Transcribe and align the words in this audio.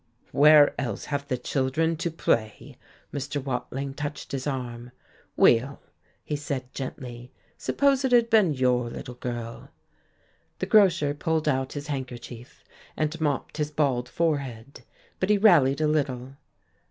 "Where 0.31 0.73
else 0.81 1.05
have 1.05 1.27
the 1.27 1.37
children 1.37 1.95
to 1.97 2.09
play?" 2.09 2.75
Mr. 3.13 3.39
Watling 3.39 3.93
touched 3.93 4.31
his 4.31 4.47
arm. 4.47 4.89
"Weill," 5.37 5.79
he 6.23 6.35
said 6.35 6.73
gently, 6.73 7.31
"suppose 7.55 8.03
it 8.03 8.11
had 8.11 8.27
been 8.27 8.55
your 8.55 8.89
little 8.89 9.13
girl?" 9.13 9.69
The 10.57 10.65
grocer 10.65 11.13
pulled 11.13 11.47
out 11.47 11.73
his 11.73 11.85
handkerchief 11.85 12.63
and 12.97 13.21
mopped 13.21 13.57
his 13.57 13.69
bald 13.69 14.09
forehead. 14.09 14.81
But 15.19 15.29
he 15.29 15.37
rallied 15.37 15.81
a 15.81 15.87
little. 15.87 16.35